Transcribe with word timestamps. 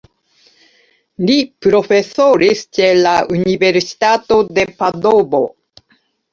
Li 1.29 1.35
profesoris 1.65 2.65
ĉe 2.79 2.89
la 3.03 3.13
universitato 3.37 4.41
de 4.59 4.69
Padovo. 4.83 5.47